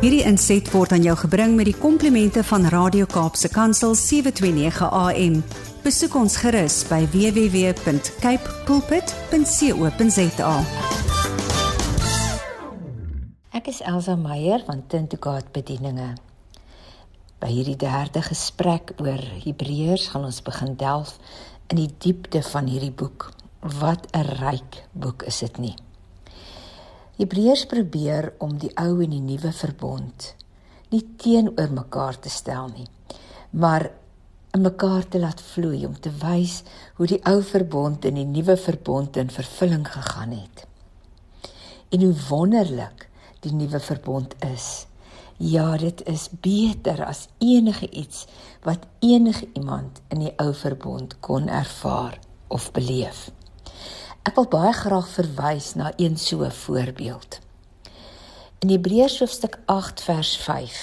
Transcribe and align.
Hierdie 0.00 0.22
inset 0.24 0.64
word 0.72 0.94
aan 0.96 1.02
jou 1.04 1.12
gebring 1.26 1.58
met 1.58 1.66
die 1.68 1.76
komplimente 1.76 2.40
van 2.48 2.62
Radio 2.72 3.04
Kaapse 3.04 3.50
Kansel 3.52 3.92
729 3.92 4.86
AM. 4.96 5.34
Besoek 5.84 6.14
ons 6.16 6.38
gerus 6.40 6.78
by 6.88 7.02
www.cape 7.12 8.54
pulpit.co.za. 8.64 10.54
Ek 13.60 13.68
is 13.68 13.82
Elsa 13.84 14.16
Meyer 14.16 14.64
van 14.64 14.80
Tint 14.88 15.12
to 15.12 15.20
God 15.20 15.52
Bedieninge. 15.52 16.14
By 17.36 17.52
hierdie 17.52 17.76
derde 17.76 18.24
gesprek 18.24 18.96
oor 19.04 19.20
Hebreërs 19.44 20.08
gaan 20.14 20.24
ons 20.30 20.40
begin 20.48 20.80
delf 20.80 21.20
in 21.68 21.76
die 21.84 21.92
diepte 22.00 22.40
van 22.48 22.72
hierdie 22.72 22.96
boek. 23.04 23.34
Wat 23.60 24.08
'n 24.16 24.24
ryk 24.40 24.80
boek 24.96 25.28
is 25.28 25.44
dit 25.44 25.58
nie. 25.60 25.76
Hebreërs 27.20 27.66
probeer 27.68 28.30
om 28.40 28.54
die 28.56 28.70
ou 28.80 29.02
en 29.04 29.12
die 29.12 29.20
nuwe 29.20 29.50
verbond 29.52 30.30
nie 30.90 31.02
teenoor 31.20 31.68
mekaar 31.76 32.16
te 32.18 32.30
stel 32.32 32.70
nie, 32.72 32.86
maar 33.50 33.90
in 34.56 34.64
mekaar 34.64 35.04
te 35.08 35.20
laat 35.20 35.42
vloei 35.52 35.84
om 35.86 35.98
te 36.00 36.10
wys 36.22 36.62
hoe 36.96 37.06
die 37.10 37.20
ou 37.28 37.42
verbond 37.46 38.08
en 38.08 38.16
die 38.18 38.26
nuwe 38.26 38.56
verbond 38.58 39.18
in 39.20 39.30
vervulling 39.30 39.84
gegaan 39.86 40.32
het. 40.34 40.64
En 41.92 42.06
hoe 42.06 42.14
wonderlik 42.28 43.04
die 43.44 43.52
nuwe 43.52 43.80
verbond 43.84 44.34
is. 44.48 44.86
Ja, 45.36 45.76
dit 45.76 46.00
is 46.08 46.28
beter 46.40 47.04
as 47.04 47.26
enige 47.38 47.90
iets 47.90 48.24
wat 48.64 48.88
enige 49.04 49.48
iemand 49.52 50.00
in 50.08 50.24
die 50.24 50.32
ou 50.40 50.54
verbond 50.54 51.18
kon 51.20 51.48
ervaar 51.48 52.18
of 52.48 52.72
beleef. 52.72 53.28
Ek 54.20 54.36
wil 54.36 54.50
baie 54.52 54.72
graag 54.76 55.06
verwys 55.08 55.70
na 55.80 55.94
een 55.96 56.18
so 56.20 56.44
voorbeeld. 56.52 57.38
In 58.60 58.68
Hebreërs 58.68 59.16
hoofstuk 59.22 59.56
8 59.64 60.02
vers 60.04 60.34
5 60.44 60.80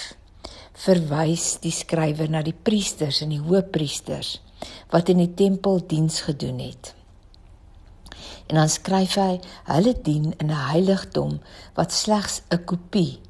verwys 0.88 1.45
die 1.62 1.73
skrywer 1.73 2.31
na 2.34 2.42
die 2.42 2.56
priesters 2.70 3.22
en 3.22 3.30
die 3.36 3.42
hoëpriesters 3.42 4.39
wat 4.89 5.12
in 5.14 5.22
die 5.22 5.34
tempel 5.38 5.78
diens 5.86 6.23
gedoen 6.25 6.64
het. 6.66 6.95
En 8.50 8.58
dan 8.58 8.73
skryf 8.73 9.20
hy: 9.22 9.38
Hulle 9.69 9.94
dien 10.02 10.34
in 10.42 10.50
'n 10.50 10.64
heiligdom 10.73 11.38
wat 11.78 11.94
slegs 11.94 12.42
'n 12.50 12.66
kopie 12.66 13.22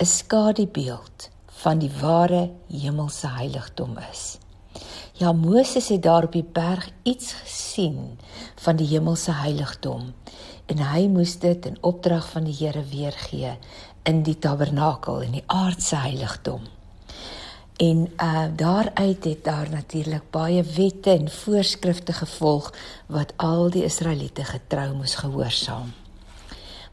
'n 0.00 0.06
skadubeeld 0.06 1.28
van 1.60 1.78
die 1.78 1.92
ware 2.00 2.50
hemelse 2.68 3.28
heiligdom 3.28 3.98
is. 4.12 4.38
Ja, 5.22 5.32
Moses 5.32 5.88
het 5.88 6.02
daar 6.02 6.24
op 6.24 6.32
die 6.34 6.48
berg 6.52 6.88
iets 7.02 7.32
gesien 7.32 8.18
van 8.58 8.76
die 8.76 8.88
hemelse 8.90 9.30
heiligdom 9.38 10.08
en 10.66 10.82
hy 10.82 11.04
moes 11.06 11.36
dit 11.38 11.68
in 11.70 11.78
opdrag 11.80 12.26
van 12.32 12.48
die 12.48 12.56
Here 12.58 12.82
weergee 12.90 13.52
in 14.02 14.24
die 14.26 14.34
tabernakel 14.34 15.20
in 15.22 15.36
die 15.38 15.44
aardse 15.46 16.00
heiligdom. 16.02 16.66
En 17.78 18.02
uh 18.18 18.50
daaruit 18.56 19.24
het 19.30 19.44
daar 19.44 19.70
natuurlik 19.70 20.26
baie 20.34 20.66
wette 20.74 21.14
en 21.14 21.30
voorskrifte 21.30 22.18
gevolg 22.18 22.72
wat 23.06 23.34
al 23.36 23.70
die 23.70 23.86
Israeliete 23.86 24.44
getrou 24.44 24.90
moes 24.96 25.14
gehoorsaam 25.22 25.94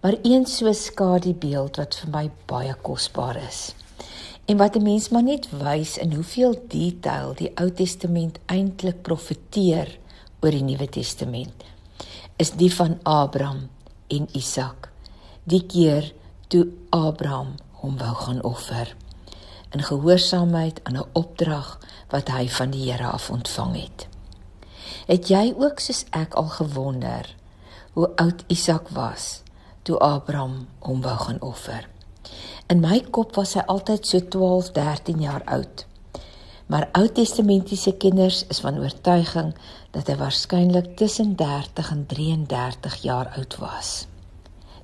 maar 0.01 0.15
een 0.21 0.45
so 0.45 0.71
skadubeeld 0.73 1.75
wat 1.81 1.95
vir 2.01 2.09
my 2.13 2.29
baie 2.45 2.73
kosbaar 2.81 3.41
is. 3.47 3.73
En 4.49 4.57
wat 4.57 4.75
'n 4.75 4.81
mens 4.81 5.09
maar 5.09 5.23
net 5.23 5.49
wys 5.49 5.97
in 5.97 6.13
hoeveel 6.13 6.63
detail 6.67 7.33
die 7.35 7.51
Ou 7.55 7.71
Testament 7.71 8.39
eintlik 8.45 9.01
profeteer 9.01 9.99
oor 10.41 10.51
die 10.51 10.63
Nuwe 10.63 10.89
Testament, 10.89 11.63
is 12.35 12.51
die 12.51 12.73
van 12.73 12.99
Abraham 13.03 13.69
en 14.07 14.27
Isak. 14.31 14.89
Die 15.43 15.65
keer 15.65 16.13
toe 16.47 16.67
Abraham 16.89 17.55
hom 17.71 17.97
wou 17.97 18.15
gaan 18.15 18.43
offer 18.43 18.95
in 19.69 19.83
gehoorsaamheid 19.83 20.79
aan 20.83 20.97
'n 20.97 21.09
opdrag 21.13 21.79
wat 22.09 22.27
hy 22.27 22.49
van 22.49 22.69
die 22.69 22.91
Here 22.91 23.07
af 23.07 23.29
ontvang 23.29 23.81
het. 23.81 24.07
Het 25.05 25.27
jy 25.27 25.53
ook 25.57 25.79
soos 25.79 26.05
ek 26.09 26.33
al 26.33 26.47
gewonder 26.47 27.35
hoe 27.93 28.15
oud 28.15 28.43
Isak 28.47 28.89
was 28.89 29.41
toe 29.81 29.99
Abraham 29.99 30.67
hom 30.79 31.01
wou 31.01 31.17
gaan 31.17 31.41
offer. 31.41 31.98
In 32.69 32.83
my 32.85 32.99
kop 33.09 33.33
was 33.33 33.55
hy 33.57 33.63
altyd 33.65 34.05
so 34.05 34.19
12, 34.21 34.67
13 34.75 35.21
jaar 35.23 35.41
oud. 35.49 35.87
Maar 36.69 36.85
Ou 36.99 37.07
Testamentiese 37.09 37.95
kenners 37.97 38.43
is 38.53 38.59
van 38.61 38.77
oortuiging 38.77 39.55
dat 39.95 40.11
hy 40.11 40.15
waarskynlik 40.19 40.91
tussen 40.99 41.31
30 41.39 41.89
en 41.95 42.03
33 42.11 42.99
jaar 43.01 43.31
oud 43.41 43.57
was. 43.57 43.89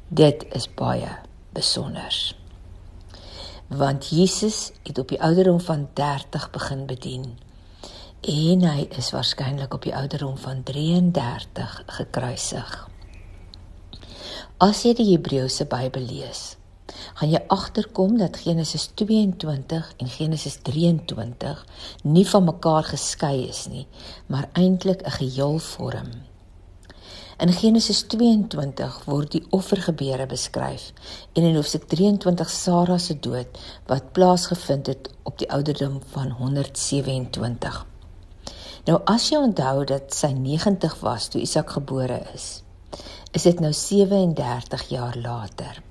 Dit 0.10 0.48
is 0.58 0.66
baie 0.74 1.12
besonder. 1.54 2.18
Want 3.70 4.10
Jesus 4.10 4.72
het 4.82 4.98
op 4.98 5.14
die 5.14 5.22
ouderdom 5.22 5.62
van 5.62 5.86
30 5.94 6.50
begin 6.58 6.86
bedien 6.90 7.30
en 8.26 8.66
hy 8.66 8.90
is 8.98 9.14
waarskynlik 9.14 9.78
op 9.78 9.86
die 9.86 9.94
ouderdom 9.94 10.38
van 10.42 10.66
33 10.66 11.80
gekruisig. 12.02 12.76
As 14.58 14.82
jy 14.82 14.98
die 14.98 15.12
Hebreëse 15.14 15.70
Bybel 15.70 16.10
lees, 16.10 16.56
gaan 17.14 17.30
jy 17.30 17.42
agterkom 17.48 18.18
dat 18.18 18.38
Genesis 18.44 18.90
22 18.94 19.94
en 19.98 20.14
Genesis 20.18 20.60
23 20.62 21.66
nie 22.04 22.28
van 22.30 22.44
mekaar 22.44 22.84
geskei 22.84 23.48
is 23.48 23.66
nie, 23.68 23.88
maar 24.28 24.50
eintlik 24.54 25.02
'n 25.06 25.18
geheel 25.20 25.58
vorm. 25.58 26.12
In 27.38 27.52
Genesis 27.52 28.06
22 28.08 29.02
word 29.06 29.32
die 29.32 29.42
offergebeure 29.50 30.26
beskryf 30.26 30.94
en 31.34 31.44
in 31.44 31.58
Hoofstuk 31.58 31.84
23 31.92 32.50
Sara 32.50 32.96
se 32.98 33.18
dood 33.20 33.58
wat 33.90 34.14
plaasgevind 34.16 34.88
het 34.88 35.10
op 35.24 35.38
die 35.42 35.50
ouderdom 35.52 35.98
van 36.14 36.32
127. 36.38 37.82
Nou 38.86 39.02
as 39.12 39.26
jy 39.30 39.42
onthou 39.42 39.84
dat 39.90 40.16
sy 40.16 40.32
90 40.38 40.96
was 41.04 41.28
toe 41.28 41.42
Isak 41.42 41.76
gebore 41.76 42.22
is, 42.34 42.64
is 43.36 43.44
dit 43.44 43.60
nou 43.60 43.74
37 43.74 44.88
jaar 44.94 45.20
later. 45.20 45.84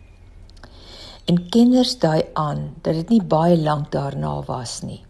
En 1.25 1.49
kinders 1.49 1.99
daai 1.99 2.25
aan 2.33 2.75
dat 2.85 2.95
dit 2.95 3.09
nie 3.09 3.23
baie 3.23 3.57
lank 3.57 3.93
daarna 3.93 4.43
was 4.45 4.83
nie. 4.85 5.01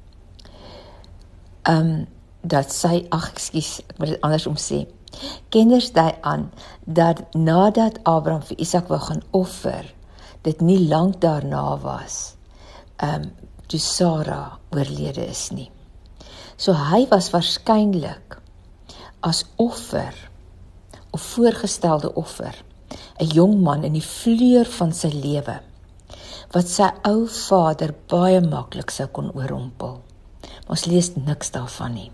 Um 1.69 2.07
dat 2.45 2.73
sy 2.73 3.07
ag 3.09 3.31
ekskuus, 3.33 3.79
ek 3.89 3.99
moet 3.99 4.13
dit 4.13 4.21
andersom 4.27 4.59
sê. 4.61 4.83
Kinders 5.55 5.91
daai 5.97 6.13
aan 6.21 6.51
dat 6.85 7.23
nadat 7.35 7.99
Abraham 8.05 8.45
vir 8.45 8.61
Isak 8.61 8.93
wou 8.93 9.01
gaan 9.01 9.25
offer, 9.33 9.89
dit 10.45 10.61
nie 10.61 10.85
lank 10.87 11.19
daarna 11.25 11.81
was. 11.83 12.37
Um 13.03 13.33
toe 13.67 13.81
Sara 13.81 14.59
oorlede 14.77 15.25
is 15.27 15.49
nie. 15.51 15.71
So 16.57 16.77
hy 16.77 17.09
was 17.11 17.33
waarskynlik 17.33 18.39
as 19.25 19.47
offer 19.57 20.15
of 21.11 21.23
voorgestelde 21.35 22.15
offer. 22.15 22.55
'n 23.19 23.27
Jong 23.35 23.63
man 23.63 23.85
in 23.85 23.93
die 23.99 24.05
vleur 24.05 24.67
van 24.79 24.93
sy 24.93 25.09
lewe 25.09 25.63
wat 26.55 26.69
sy 26.71 26.87
ou 27.09 27.25
vader 27.27 27.91
baie 28.11 28.39
maklik 28.41 28.93
sou 28.95 29.09
kon 29.11 29.33
oorrompel. 29.35 29.97
Ons 30.71 30.87
lees 30.87 31.11
niks 31.17 31.51
daarvan 31.51 31.97
nie. 31.99 32.11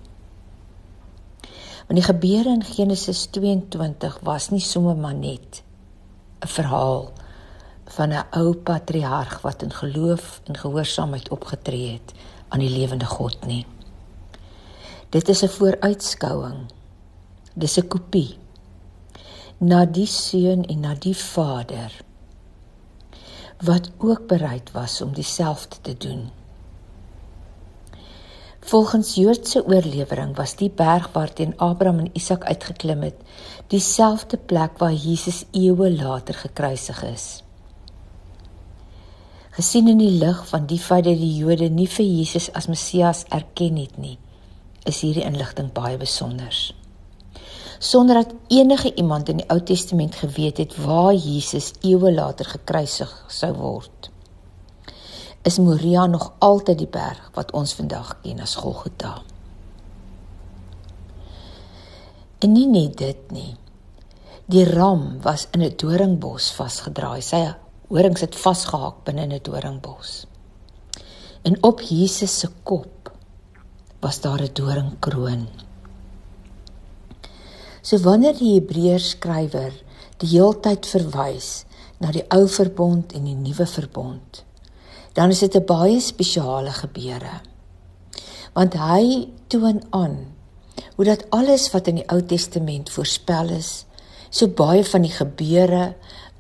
Want 1.88 1.98
die 1.98 2.06
gebeure 2.06 2.54
in 2.54 2.64
Genesis 2.64 3.26
22 3.34 4.20
was 4.24 4.48
nie 4.54 4.62
sommer 4.64 4.96
maar 4.96 5.14
net 5.14 5.62
'n 6.40 6.48
verhaal 6.48 7.12
van 7.96 8.12
'n 8.12 8.24
ou 8.40 8.54
patriarg 8.54 9.40
wat 9.42 9.62
in 9.62 9.72
geloof 9.72 10.40
en 10.46 10.56
gehoorsaamheid 10.56 11.28
opgetree 11.28 11.92
het 11.92 12.14
aan 12.48 12.60
die 12.60 12.70
lewende 12.78 13.06
God 13.06 13.46
nie. 13.46 13.66
Dit 15.10 15.28
is 15.28 15.42
'n 15.42 15.48
vooruitskouing. 15.48 16.70
Dis 17.54 17.78
'n 17.78 17.88
kopie 17.88 18.38
na 19.58 19.84
die 19.84 20.06
seun 20.06 20.64
en 20.64 20.80
na 20.80 20.94
die 20.94 21.16
vader 21.16 21.92
wat 23.60 23.90
ook 23.99 24.26
bereid 24.26 24.70
was 24.73 25.00
om 25.00 25.12
dieselfde 25.12 25.76
te 25.81 25.96
doen. 25.96 26.31
Volgens 28.61 29.14
Joodse 29.14 29.67
oorlewering 29.67 30.37
was 30.37 30.56
die 30.56 30.70
berg 30.70 31.12
waarteen 31.12 31.58
Abraham 31.58 31.99
en 31.99 32.11
Isak 32.12 32.44
uitgeklim 32.44 33.02
het, 33.02 33.17
dieselfde 33.67 34.37
plek 34.37 34.79
waar 34.79 34.93
Jesus 34.93 35.44
eeue 35.50 35.90
later 35.96 36.34
gekruisig 36.34 37.02
is. 37.05 37.43
Gesien 39.50 39.88
in 39.88 39.99
die 39.99 40.11
lig 40.11 40.44
van 40.49 40.67
die 40.67 40.79
feit 40.79 41.05
dat 41.05 41.19
die 41.19 41.37
Jode 41.37 41.69
nie 41.69 41.88
vir 41.88 42.06
Jesus 42.06 42.52
as 42.52 42.69
Messias 42.70 43.25
erken 43.29 43.76
het 43.76 43.96
nie, 43.99 44.19
is 44.84 45.00
hierdie 45.00 45.25
inligting 45.25 45.73
baie 45.73 45.96
besonder 46.00 46.55
sonder 47.81 48.15
dat 48.15 48.35
enige 48.47 48.94
iemand 48.94 49.29
in 49.29 49.41
die 49.41 49.49
Ou 49.49 49.62
Testament 49.65 50.15
geweet 50.21 50.59
het 50.61 50.77
waar 50.77 51.15
Jesus 51.15 51.73
eeue 51.81 52.12
later 52.12 52.44
gekruisig 52.44 53.12
sou 53.32 53.55
word. 53.56 54.11
Is 55.43 55.56
Moria 55.59 56.05
nog 56.06 56.32
altyd 56.38 56.79
die 56.79 56.91
berg 56.93 57.31
wat 57.35 57.55
ons 57.56 57.73
vandag 57.75 58.19
ken 58.21 58.43
as 58.44 58.59
Golgotha. 58.61 59.23
En 62.44 62.53
nie 62.53 62.67
net 62.69 62.99
dit 63.00 63.32
nie. 63.32 63.56
Die 64.44 64.67
ram 64.69 65.23
was 65.25 65.47
in 65.56 65.62
'n 65.62 65.77
doringbos 65.77 66.53
vasgedraai. 66.53 67.23
Sy 67.23 67.55
Horings 67.88 68.21
het 68.21 68.37
vasgehaak 68.37 69.05
binne 69.05 69.25
'n 69.27 69.41
doringbos. 69.43 70.27
En 71.43 71.62
op 71.62 71.81
Jesus 71.81 72.38
se 72.38 72.49
kop 72.62 73.12
was 74.00 74.21
daar 74.21 74.43
'n 74.43 74.53
doringkroon. 74.53 75.69
So 77.82 77.97
wanneer 78.05 78.37
die 78.37 78.55
Hebreërs 78.59 79.15
skrywer 79.17 79.73
die 80.21 80.29
heeltyd 80.35 80.85
verwys 80.85 81.65
na 82.00 82.12
die 82.12 82.25
ou 82.32 82.44
verbond 82.49 83.15
en 83.17 83.25
die 83.25 83.37
nuwe 83.37 83.67
verbond, 83.67 84.44
dan 85.17 85.32
is 85.32 85.41
dit 85.41 85.56
'n 85.56 85.65
baie 85.65 86.00
spesiale 86.00 86.73
gebeure. 86.73 87.41
Want 88.53 88.75
hy 88.75 89.29
toon 89.49 89.82
aan 89.91 90.37
hoe 90.97 91.05
dat 91.05 91.25
alles 91.31 91.71
wat 91.73 91.87
in 91.87 91.94
die 91.94 92.09
Ou 92.12 92.23
Testament 92.23 92.91
voorspel 92.91 93.49
is, 93.49 93.87
so 94.31 94.49
baie 94.49 94.85
van 94.85 95.03
die 95.03 95.15
gebeure 95.15 95.94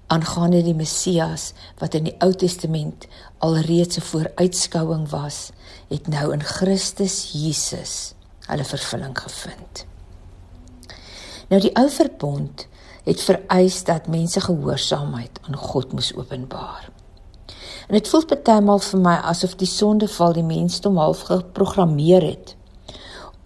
aangaande 0.06 0.62
die 0.62 0.74
Messias 0.74 1.52
wat 1.78 1.94
in 1.94 2.04
die 2.04 2.16
Ou 2.20 2.32
Testament 2.32 3.06
alreeds 3.38 3.96
'n 3.96 4.00
vooruitskouing 4.00 5.08
was, 5.10 5.50
het 5.88 6.08
nou 6.08 6.32
in 6.32 6.42
Christus 6.42 7.30
Jesus 7.32 8.14
hulle 8.46 8.64
vervulling 8.64 9.18
gevind. 9.18 9.89
Nou 11.50 11.58
die 11.62 11.72
ou 11.74 11.88
verbond 11.90 12.66
het 13.04 13.22
vereis 13.26 13.80
dat 13.84 14.06
mense 14.06 14.40
gehoorsaamheid 14.40 15.40
aan 15.48 15.56
God 15.56 15.92
moes 15.92 16.12
openbaar. 16.14 16.90
En 17.88 17.96
dit 17.98 18.08
voel 18.08 18.26
partymal 18.30 18.78
vir 18.86 19.00
my 19.02 19.16
asof 19.32 19.56
die 19.58 19.68
sondeval 19.68 20.36
die 20.36 20.46
mensdom 20.46 21.00
half 21.02 21.24
geprogrammeer 21.26 22.22
het 22.22 22.54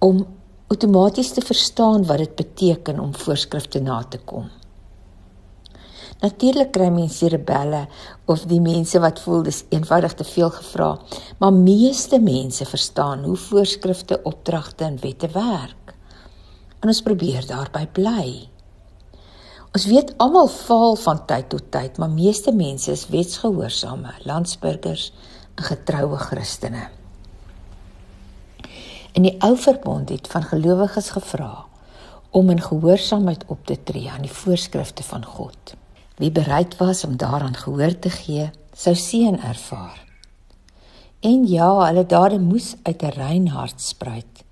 om 0.05 0.21
outomaties 0.69 1.33
te 1.33 1.41
verstaan 1.41 2.05
wat 2.05 2.21
dit 2.21 2.35
beteken 2.37 3.01
om 3.01 3.15
voorskrifte 3.17 3.81
na 3.81 4.03
te 4.09 4.21
kom. 4.21 4.51
Natuurlik 6.21 6.71
kry 6.73 6.91
mense 6.93 7.29
rebelle 7.29 7.87
of 8.29 8.45
die 8.49 8.61
mense 8.61 9.01
wat 9.01 9.21
voel 9.25 9.43
dis 9.49 9.65
eenvoudig 9.69 10.15
te 10.21 10.25
veel 10.25 10.51
gevra, 10.51 10.91
maar 11.39 11.53
meeste 11.53 12.21
mense 12.21 12.65
verstaan 12.65 13.25
hoe 13.25 13.37
voorskrifte, 13.37 14.21
opdragte 14.23 14.85
en 14.85 15.01
wette 15.01 15.29
werk. 15.33 15.84
En 16.85 16.91
ons 16.93 17.01
probeer 17.01 17.47
daarby 17.49 17.87
bly. 17.97 18.25
Ons 19.73 19.87
weet 19.89 20.11
almal 20.21 20.51
faal 20.53 20.99
van 21.01 21.23
tyd 21.25 21.47
tot 21.55 21.71
tyd, 21.73 21.97
maar 21.97 22.13
meeste 22.13 22.53
mense 22.53 22.91
is 22.93 23.07
wetsgehoorsame 23.09 24.13
landsburgers 24.29 25.07
en 25.57 25.65
getroue 25.65 26.21
Christene. 26.27 26.83
In 29.17 29.25
die 29.25 29.33
ou 29.41 29.55
verbond 29.57 30.13
het 30.13 30.29
van 30.29 30.45
gelowiges 30.45 31.09
gevra 31.17 31.65
om 32.37 32.53
in 32.53 32.61
gehoorsaamheid 32.61 33.49
op 33.49 33.65
te 33.65 33.81
tree 33.81 34.11
aan 34.11 34.29
die 34.29 34.37
voorskrifte 34.43 35.09
van 35.09 35.25
God. 35.25 35.75
Wie 36.21 36.33
bereid 36.37 36.77
was 36.77 37.05
om 37.09 37.17
daaraan 37.17 37.57
gehoor 37.57 37.97
te 37.99 38.13
gee, 38.13 38.51
sou 38.77 38.93
seën 38.95 39.41
ervaar. 39.41 40.05
En 41.25 41.49
ja, 41.49 41.73
hulle 41.87 42.05
dade 42.05 42.39
moes 42.39 42.75
uit 42.83 43.03
'n 43.03 43.17
rein 43.17 43.49
hart 43.49 43.81
spruit. 43.81 44.44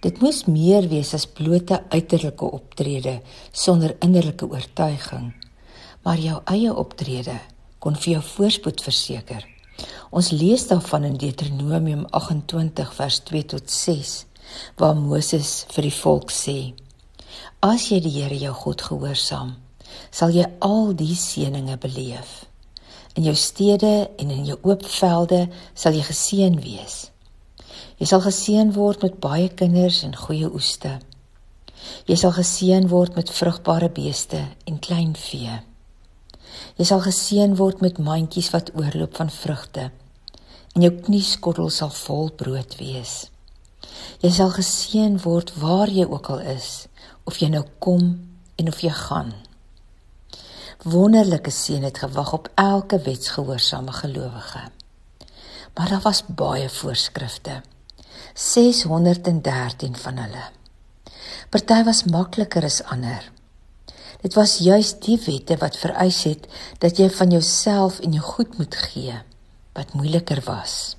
Dit 0.00 0.22
moes 0.24 0.46
meer 0.48 0.86
wees 0.88 1.10
as 1.12 1.26
blote 1.28 1.76
uiterlike 1.92 2.46
optrede 2.56 3.18
sonder 3.52 3.92
innerlike 4.00 4.46
oortuiging. 4.48 5.34
Maar 6.04 6.22
jou 6.24 6.38
eie 6.54 6.72
optrede 6.72 7.36
kon 7.84 7.98
vir 8.00 8.14
jou 8.14 8.22
voorspoed 8.30 8.80
verseker. 8.80 9.44
Ons 10.08 10.30
lees 10.32 10.64
daarvan 10.72 11.04
in 11.10 11.20
Deuteronomium 11.20 12.06
28 12.16 12.94
vers 12.96 13.20
2 13.28 13.44
tot 13.52 13.70
6 13.70 14.14
waar 14.80 14.96
Moses 14.96 15.66
vir 15.74 15.90
die 15.90 15.94
volk 15.94 16.32
sê: 16.32 16.72
As 17.60 17.90
jy 17.92 18.00
die 18.00 18.16
Here 18.16 18.40
jou 18.40 18.54
God 18.56 18.80
gehoorsaam, 18.88 19.52
sal 20.10 20.32
jy 20.32 20.48
al 20.64 20.94
die 20.96 21.12
seëninge 21.14 21.76
beleef. 21.76 22.46
In 23.20 23.28
jou 23.28 23.36
stede 23.36 24.08
en 24.16 24.32
in 24.32 24.48
jou 24.48 24.58
oop 24.64 24.88
velde 24.88 25.44
sal 25.74 25.92
jy 25.92 26.08
geseën 26.08 26.56
wees. 26.64 27.09
Jy 28.00 28.06
sal 28.08 28.22
geseën 28.24 28.72
word 28.76 29.02
met 29.04 29.18
baie 29.22 29.48
kinders 29.48 30.02
en 30.06 30.16
goeie 30.16 30.48
oeste. 30.48 30.98
Jy 32.08 32.16
sal 32.20 32.34
geseën 32.36 32.88
word 32.88 33.16
met 33.16 33.32
vrugbare 33.32 33.90
beeste 33.96 34.40
en 34.68 34.78
klein 34.78 35.14
vee. 35.16 35.58
Jy 36.76 36.86
sal 36.88 37.02
geseën 37.04 37.56
word 37.56 37.82
met 37.84 37.98
mandjies 37.98 38.50
wat 38.54 38.72
oorloop 38.76 39.16
van 39.20 39.30
vrugte. 39.30 39.90
En 40.74 40.86
jou 40.86 40.92
knieskottel 41.06 41.70
sal 41.74 41.92
vol 42.04 42.30
brood 42.30 42.76
wees. 42.80 43.28
Jy 44.22 44.32
sal 44.32 44.52
geseën 44.54 45.20
word 45.24 45.54
waar 45.60 45.90
jy 45.90 46.06
ook 46.08 46.32
al 46.34 46.42
is, 46.56 46.88
of 47.24 47.40
jy 47.40 47.50
nou 47.52 47.64
kom 47.78 48.10
en 48.60 48.68
of 48.68 48.84
jy 48.84 48.92
gaan 48.94 49.32
wonderlike 50.82 51.50
seën 51.50 51.82
het 51.82 51.98
gewag 51.98 52.32
op 52.32 52.48
elke 52.54 53.00
wetsgehoorsame 53.00 53.92
gelowige. 53.92 54.60
Maar 55.80 55.88
daar 55.88 56.00
was 56.00 56.24
baie 56.26 56.68
voorskrifte. 56.68 57.62
613 58.34 59.96
van 59.96 60.16
hulle. 60.16 60.42
Party 61.48 61.84
was 61.84 62.02
makliker 62.04 62.64
as 62.64 62.82
ander. 62.84 63.30
Dit 64.20 64.34
was 64.36 64.58
juis 64.60 64.90
die 65.00 65.16
wette 65.24 65.56
wat 65.56 65.78
vereis 65.80 66.18
het 66.28 66.44
dat 66.84 67.00
jy 67.00 67.06
van 67.10 67.32
jouself 67.32 68.02
en 68.04 68.12
jou 68.12 68.24
goed 68.24 68.58
moet 68.58 68.76
gee 68.76 69.14
wat 69.72 69.96
moeiliker 69.96 70.42
was. 70.44 70.98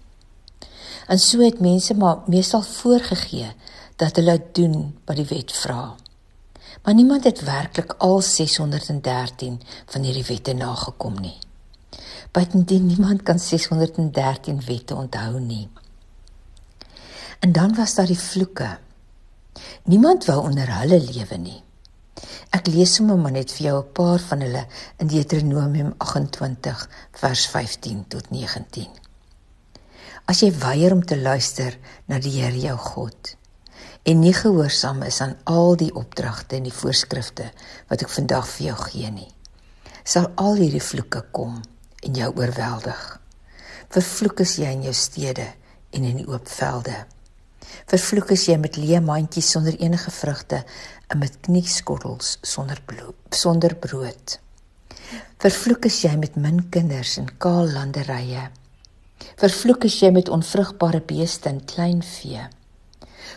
En 1.07 1.21
so 1.21 1.45
het 1.45 1.61
mense 1.61 1.93
maar 1.93 2.25
meestal 2.25 2.65
voorgegee 2.65 3.53
dat 4.01 4.17
hulle 4.17 4.39
doen 4.51 4.97
wat 5.05 5.21
die 5.21 5.29
wet 5.29 5.53
vra. 5.61 5.95
Maar 6.81 6.93
niemand 6.93 7.29
het 7.29 7.45
werklik 7.45 7.93
al 7.97 8.21
613 8.21 9.61
van 9.85 10.01
hierdie 10.01 10.25
wette 10.33 10.53
nagekom 10.53 11.21
nie. 11.21 11.37
Buitendien 12.31 12.85
niemand 12.85 13.23
kan 13.27 13.39
613 13.39 14.61
wette 14.65 14.95
onthou 14.95 15.39
nie. 15.39 15.69
En 17.39 17.51
dan 17.51 17.75
was 17.75 17.95
daar 17.95 18.07
die 18.07 18.19
vloeke. 18.19 18.77
Niemand 19.83 20.25
wou 20.25 20.37
onder 20.39 20.69
hulle 20.79 20.99
lewe 21.01 21.37
nie. 21.37 21.59
Ek 22.55 22.69
lees 22.71 22.93
sommer 22.95 23.17
maar 23.19 23.35
net 23.35 23.51
vir 23.51 23.65
jou 23.65 23.81
'n 23.81 23.91
paar 23.91 24.19
van 24.19 24.39
hulle 24.45 24.65
in 24.97 25.07
Deuteronomium 25.07 25.93
28 25.97 26.89
vers 27.11 27.45
15 27.47 28.07
tot 28.07 28.29
19. 28.29 28.87
As 30.25 30.39
jy 30.39 30.51
weier 30.59 30.93
om 30.93 31.05
te 31.05 31.17
luister 31.17 31.77
na 32.05 32.19
die 32.19 32.41
Here 32.41 32.59
jou 32.59 32.77
God, 32.77 33.35
en 34.03 34.19
nie 34.19 34.33
gehoorsaam 34.33 35.01
is 35.03 35.21
aan 35.21 35.35
al 35.43 35.75
die 35.75 35.93
opdragte 35.93 36.55
en 36.55 36.63
die 36.63 36.73
voorskrifte 36.73 37.51
wat 37.87 38.01
ek 38.01 38.09
vandag 38.09 38.47
vir 38.47 38.65
jou 38.67 38.77
gee 38.77 39.11
nie, 39.11 39.31
sal 40.03 40.31
al 40.35 40.55
hierdie 40.55 40.83
vloeke 40.83 41.25
kom 41.31 41.61
en 42.01 42.17
jou 42.17 42.29
oorweldig. 42.35 43.01
Vervloek 43.91 44.43
is 44.45 44.55
jy 44.61 44.69
in 44.75 44.85
jou 44.87 44.93
stede 44.95 45.47
en 45.91 46.05
in 46.07 46.21
die 46.21 46.27
oop 46.29 46.47
velde. 46.49 46.95
Vervloek 47.91 48.31
is 48.35 48.45
jy 48.47 48.57
met 48.61 48.77
leë 48.79 49.01
mandjies 49.03 49.49
sonder 49.53 49.75
enige 49.79 50.11
vrugte 50.15 50.61
en 51.11 51.19
met 51.19 51.37
knieskottels 51.45 52.37
sonder 52.41 52.79
bloed, 52.87 53.19
sonder 53.35 53.75
brood. 53.75 54.37
Vervloek 55.41 55.87
is 55.89 55.99
jy 56.05 56.15
met 56.21 56.37
min 56.39 56.63
kinders 56.73 57.17
en 57.19 57.29
kaal 57.41 57.69
landerye. 57.73 58.47
Vervloek 59.41 59.85
is 59.89 59.99
jy 60.01 60.11
met 60.13 60.29
onvrugbare 60.29 61.01
beeste 61.05 61.49
en 61.49 61.63
klein 61.65 62.01
vee. 62.05 62.47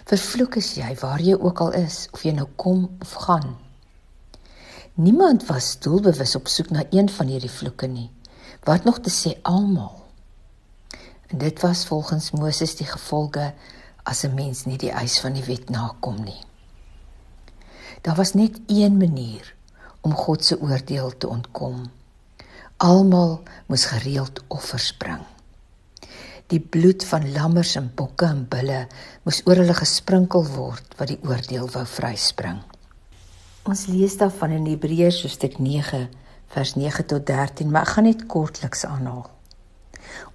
Vervloek 0.08 0.58
is 0.60 0.74
jy 0.76 0.90
waar 1.00 1.22
jy 1.24 1.36
ook 1.38 1.60
al 1.64 1.72
is, 1.80 2.04
of 2.12 2.24
jy 2.26 2.34
nou 2.36 2.46
kom 2.60 2.88
of 3.00 3.14
gaan. 3.24 3.54
Niemand 5.00 5.46
was 5.48 5.74
doelbewus 5.82 6.36
op 6.38 6.46
soek 6.46 6.70
na 6.70 6.84
een 6.90 7.08
van 7.10 7.32
hierdie 7.32 7.50
vloeke 7.50 7.88
nie. 7.90 8.10
Wat 8.64 8.84
nog 8.84 9.00
te 9.04 9.12
sê 9.12 9.36
almal. 9.42 9.92
En 11.28 11.38
dit 11.38 11.60
was 11.60 11.86
volgens 11.86 12.30
Moses 12.30 12.76
die 12.76 12.86
gevolge 12.86 13.52
as 14.02 14.24
'n 14.24 14.34
mens 14.34 14.64
nie 14.64 14.78
die 14.78 14.90
eis 14.90 15.20
van 15.20 15.32
die 15.32 15.44
wet 15.44 15.68
nakom 15.70 16.24
nie. 16.24 16.40
Daar 18.00 18.14
was 18.14 18.32
net 18.32 18.60
een 18.66 18.96
manier 18.96 19.54
om 20.00 20.14
God 20.14 20.44
se 20.44 20.60
oordeel 20.60 21.16
te 21.16 21.28
ontkom. 21.28 21.90
Almal 22.76 23.42
moes 23.66 23.84
gereeld 23.84 24.42
offers 24.48 24.96
bring. 24.96 25.22
Die 26.46 26.60
bloed 26.60 27.04
van 27.04 27.32
lammers 27.32 27.74
en 27.74 27.92
bokke 27.94 28.24
en 28.24 28.48
bulle 28.48 28.86
moes 29.22 29.40
oor 29.44 29.56
hulle 29.56 29.74
gesprinkel 29.74 30.46
word 30.46 30.94
wat 30.96 31.08
die 31.08 31.20
oordeel 31.22 31.70
wou 31.70 31.86
vryspring. 31.86 32.62
Ons 33.62 33.86
lees 33.86 34.16
daarvan 34.16 34.50
in 34.50 34.66
Hebreërs 34.66 35.22
hoofstuk 35.22 35.58
9 35.58 36.08
vers 36.54 36.74
9 36.78 37.06
tot 37.10 37.26
13, 37.26 37.70
maar 37.70 37.86
ek 37.86 37.96
gaan 37.96 38.06
net 38.08 38.26
kortliks 38.30 38.84
aanhaal. 38.86 39.26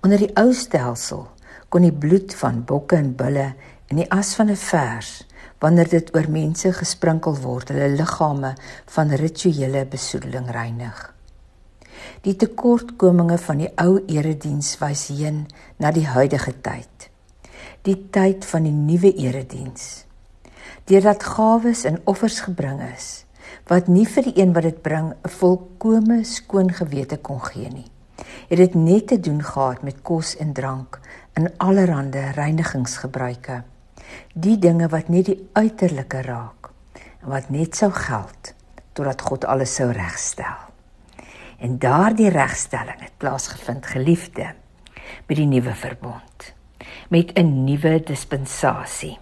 Onder 0.04 0.20
die 0.20 0.32
ou 0.40 0.52
stelsel 0.56 1.28
kon 1.72 1.86
die 1.86 1.96
bloed 1.96 2.34
van 2.40 2.64
bokke 2.68 2.98
en 3.00 3.14
bulle 3.16 3.54
en 3.90 4.02
die 4.02 4.10
as 4.12 4.34
van 4.38 4.52
'n 4.52 4.60
vers 4.60 5.12
wanneer 5.60 5.90
dit 5.90 6.16
oor 6.16 6.30
mense 6.32 6.72
gesprinkel 6.74 7.36
word, 7.44 7.70
hulle 7.70 7.96
liggame 7.96 8.56
van 8.86 9.10
rituele 9.10 9.86
besoedeling 9.86 10.52
reinig. 10.52 11.14
Die 12.22 12.36
tekortkominge 12.36 13.38
van 13.38 13.58
die 13.58 13.72
ou 13.76 14.00
erediens 14.08 14.78
wys 14.80 15.08
heen 15.08 15.48
na 15.78 15.92
die 15.92 16.08
huidige 16.08 16.54
tyd. 16.62 17.10
Die 17.82 18.10
tyd 18.12 18.46
van 18.46 18.64
die 18.64 18.76
nuwe 18.76 19.12
erediens. 19.16 20.06
Deurdat 20.84 21.24
gawes 21.24 21.84
en 21.84 22.02
offers 22.06 22.40
gebring 22.40 22.82
is 22.96 23.26
wat 23.70 23.88
nie 23.88 24.06
vir 24.08 24.24
die 24.24 24.42
een 24.42 24.54
wat 24.54 24.64
dit 24.64 24.82
bring 24.82 25.14
'n 25.14 25.30
volkomme 25.30 26.24
skoon 26.24 26.72
gewete 26.74 27.18
kon 27.18 27.42
gee 27.42 27.70
nie, 27.70 27.92
het 28.50 28.58
dit 28.58 28.76
net 28.76 29.08
te 29.08 29.20
doen 29.20 29.44
gehad 29.44 29.82
met 29.82 30.02
kos 30.02 30.36
en 30.38 30.54
drank 30.54 31.00
en 31.34 31.52
allerlei 31.58 32.32
reinigingsgebruike. 32.36 33.64
Die 34.34 34.58
dinge 34.58 34.88
wat 34.88 35.08
net 35.10 35.26
die 35.26 35.50
uiterlike 35.54 36.22
raak 36.22 36.70
en 37.22 37.30
wat 37.30 37.50
net 37.50 37.76
sou 37.76 37.92
geld 37.92 38.54
totdat 38.94 39.22
God 39.22 39.46
alles 39.46 39.76
sou 39.76 39.92
regstel. 39.92 40.58
En 41.60 41.78
daardie 41.80 42.30
regstelling 42.30 43.00
het 43.00 43.18
plaasgevind, 43.18 43.86
geliefde, 43.86 44.54
met 45.28 45.38
die 45.38 45.46
nuwe 45.46 45.74
verbond, 45.76 46.54
met 47.10 47.32
'n 47.38 47.64
nuwe 47.64 48.04
dispensasie 48.04 49.20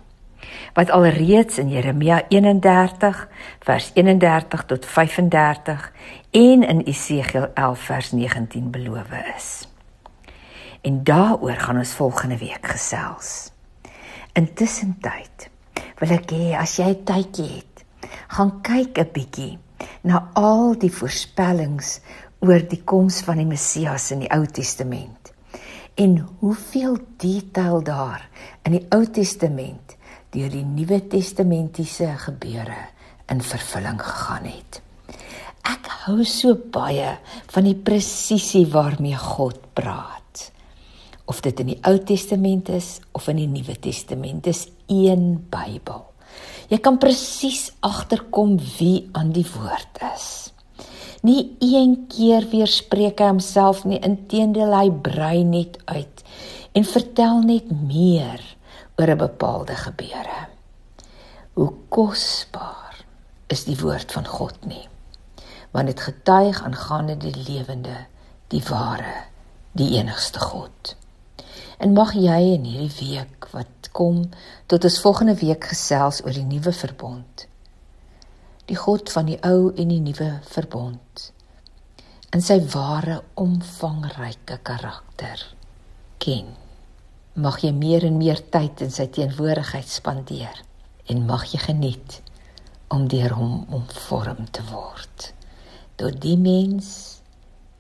wat 0.77 0.91
alreeds 0.93 1.57
in 1.57 1.71
Jeremia 1.73 2.19
31 2.29 3.27
vers 3.65 3.91
31 3.93 4.65
tot 4.69 4.85
35 4.85 5.91
en 6.31 6.63
in 6.63 6.83
Esegiel 6.83 7.47
11 7.53 7.79
vers 7.79 8.11
19 8.11 8.69
beloof 8.71 9.09
is. 9.35 9.47
En 10.81 11.03
daaroor 11.03 11.57
gaan 11.57 11.81
ons 11.81 11.93
volgende 11.97 12.37
week 12.37 12.67
gesels. 12.67 13.49
Intussen 14.37 14.93
tyd 15.01 15.49
wil 15.97 16.13
ek 16.13 16.29
hê 16.37 16.53
as 16.53 16.77
jy 16.77 16.91
tydjie 17.09 17.49
het, 17.55 17.83
gaan 18.37 18.61
kyk 18.61 19.01
'n 19.01 19.09
bietjie 19.17 19.57
na 20.05 20.29
al 20.37 20.77
die 20.77 20.93
voorspellings 20.93 21.99
oor 22.45 22.61
die 22.61 22.83
koms 22.85 23.23
van 23.25 23.41
die 23.41 23.49
Messias 23.49 24.11
in 24.13 24.19
die 24.19 24.29
Ou 24.29 24.45
Testament. 24.45 25.33
En 25.97 26.21
hoeveel 26.39 27.01
detail 27.17 27.81
daar 27.81 28.29
in 28.61 28.77
die 28.77 28.85
Ou 28.93 29.05
Testament 29.09 29.97
deur 30.35 30.51
die 30.51 30.65
Nuwe 30.65 30.99
Testamentiese 31.07 32.09
gebeure 32.25 32.81
in 33.31 33.41
vervulling 33.43 33.99
gegaan 34.01 34.47
het. 34.49 34.81
Ek 35.67 35.87
hou 36.05 36.23
so 36.27 36.55
baie 36.55 37.17
van 37.51 37.67
die 37.67 37.75
presisie 37.75 38.65
waarmee 38.71 39.17
God 39.19 39.59
praat. 39.75 40.49
Of 41.27 41.41
dit 41.43 41.59
in 41.63 41.73
die 41.73 41.79
Ou 41.87 41.97
Testament 42.07 42.69
is 42.71 42.97
of 43.15 43.27
in 43.31 43.41
die 43.41 43.49
Nuwe 43.51 43.75
Testament, 43.83 44.45
dis 44.47 44.67
een 44.87 45.33
Bybel. 45.51 46.05
Jy 46.71 46.79
kan 46.83 46.99
presies 46.99 47.69
agterkom 47.83 48.57
wie 48.77 49.07
aan 49.15 49.33
die 49.35 49.47
woord 49.47 50.01
is. 50.13 50.27
Nie 51.27 51.57
een 51.63 52.05
keer 52.11 52.47
weer 52.51 52.69
spreek 52.71 53.23
hy 53.23 53.31
homself 53.31 53.85
nie, 53.87 53.99
inteendeel 54.03 54.75
hy 54.75 54.87
brei 54.91 55.41
net 55.47 55.79
uit 55.87 56.23
en 56.77 56.85
vertel 56.85 57.41
net 57.47 57.71
meer 57.73 58.43
oor 58.97 59.09
'n 59.09 59.17
bepaalde 59.17 59.75
gebeure. 59.75 60.47
Hoe 61.53 61.73
kosbaar 61.89 63.05
is 63.47 63.63
die 63.63 63.79
woord 63.79 64.11
van 64.11 64.27
God 64.27 64.65
nie. 64.65 64.87
Want 65.71 65.87
dit 65.87 66.01
getuig 66.01 66.63
aangaande 66.63 67.17
die 67.17 67.35
lewende, 67.35 68.05
die 68.47 68.63
ware, 68.69 69.23
die 69.71 69.97
enigste 69.97 70.39
God. 70.39 70.95
En 71.77 71.93
mag 71.93 72.13
jy 72.13 72.41
in 72.53 72.63
hierdie 72.63 73.07
week 73.07 73.47
wat 73.51 73.89
kom 73.91 74.29
tot 74.65 74.83
ons 74.83 74.99
volgende 74.99 75.35
week 75.35 75.63
gesels 75.63 76.23
oor 76.23 76.33
die 76.33 76.43
nuwe 76.43 76.73
verbond. 76.73 77.47
Die 78.65 78.75
God 78.75 79.11
van 79.11 79.25
die 79.25 79.39
ou 79.43 79.73
en 79.75 79.87
die 79.87 80.01
nuwe 80.01 80.39
verbond 80.41 81.31
in 82.35 82.43
sy 82.43 82.57
ware 82.73 83.21
omvangryke 83.39 84.57
karakter 84.67 85.43
ken 86.19 86.49
mag 87.37 87.59
jy 87.61 87.71
meer 87.71 88.05
en 88.07 88.17
meer 88.17 88.39
tyd 88.49 88.81
in 88.81 88.91
sy 88.93 89.05
teenwoordigheid 89.13 89.89
spandeer 89.89 90.63
en 91.11 91.25
mag 91.29 91.45
jy 91.51 91.61
geniet 91.61 92.19
om 92.93 93.05
deur 93.11 93.35
hom 93.37 93.67
omvorm 93.77 94.47
te 94.51 94.65
word 94.71 95.31
tot 96.01 96.17
die 96.23 96.37
mens 96.37 96.87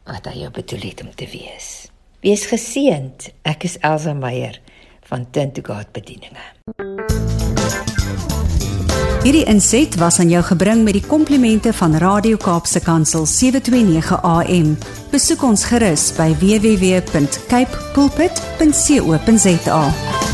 wat 0.07 0.29
hy 0.29 0.43
jou 0.43 0.51
bedoel 0.53 0.85
het 0.87 1.01
om 1.03 1.09
te 1.13 1.27
wees. 1.29 1.89
Wees 2.23 2.45
geseënd. 2.49 3.27
Ek 3.45 3.65
is 3.67 3.77
Elsa 3.85 4.13
Meyer 4.17 4.57
van 5.09 5.27
God 5.33 5.91
Bedieninge. 5.93 6.45
Hierdie 9.25 9.45
inset 9.49 9.97
was 9.99 10.19
aan 10.19 10.29
jou 10.31 10.43
gebring 10.43 10.85
met 10.87 10.95
die 10.95 11.05
komplimente 11.05 11.73
van 11.73 11.97
Radio 11.97 12.37
Kaapse 12.37 12.79
Kansel 12.79 13.25
729 13.25 14.21
AM. 14.21 14.96
Besoek 15.11 15.43
ons 15.47 15.63
gerus 15.69 16.09
by 16.17 16.33
www.cape 16.41 17.83
pulpit.co.za. 17.95 20.26